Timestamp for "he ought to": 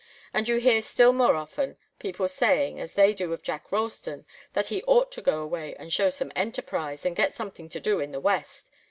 4.69-5.21